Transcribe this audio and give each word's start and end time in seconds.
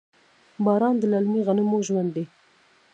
باران 0.65 0.95
د 0.99 1.03
للمي 1.11 1.41
غنمو 1.47 1.77
ژوند 1.87 2.09
دی. 2.15 2.25